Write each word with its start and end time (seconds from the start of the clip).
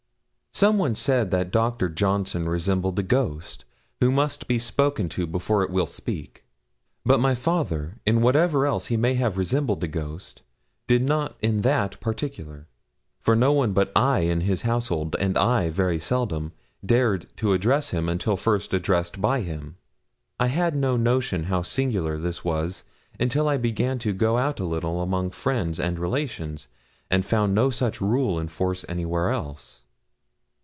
Some 0.53 0.77
one 0.77 0.93
said 0.95 1.31
that 1.31 1.49
Dr. 1.49 1.89
Johnson 1.89 2.47
resembled 2.47 2.99
a 2.99 3.03
ghost, 3.03 3.63
who 3.99 4.11
must 4.11 4.47
be 4.47 4.59
spoken 4.59 5.07
to 5.09 5.25
before 5.25 5.63
it 5.63 5.71
will 5.71 5.87
speak. 5.87 6.43
But 7.03 7.21
my 7.21 7.33
father, 7.33 7.99
in 8.05 8.21
whatever 8.21 8.67
else 8.67 8.87
he 8.87 8.97
may 8.97 9.15
have 9.15 9.37
resembled 9.39 9.83
a 9.83 9.87
ghost, 9.87 10.43
did 10.87 11.01
not 11.03 11.35
in 11.41 11.61
that 11.61 11.99
particular; 11.99 12.67
for 13.19 13.35
no 13.35 13.51
one 13.53 13.71
but 13.73 13.91
I 13.95 14.19
in 14.19 14.41
his 14.41 14.61
household 14.63 15.15
and 15.19 15.35
I 15.37 15.69
very 15.69 15.97
seldom 15.97 16.51
dared 16.85 17.25
to 17.37 17.53
address 17.53 17.89
him 17.89 18.07
until 18.09 18.35
first 18.37 18.71
addressed 18.73 19.19
by 19.21 19.41
him. 19.41 19.77
I 20.39 20.47
had 20.47 20.75
no 20.75 20.95
notion 20.97 21.45
how 21.45 21.63
singular 21.63 22.19
this 22.19 22.43
was 22.45 22.83
until 23.19 23.47
I 23.49 23.57
began 23.57 23.97
to 23.99 24.13
go 24.13 24.37
out 24.37 24.59
a 24.59 24.65
little 24.65 25.01
among 25.01 25.31
friends 25.31 25.79
and 25.79 25.97
relations, 25.97 26.67
and 27.09 27.25
found 27.25 27.55
no 27.55 27.69
such 27.71 27.99
rule 28.01 28.37
in 28.37 28.47
force 28.49 28.85
anywhere 28.89 29.31
else. 29.31 29.81